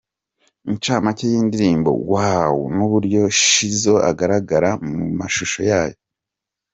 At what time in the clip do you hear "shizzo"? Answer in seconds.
3.41-3.95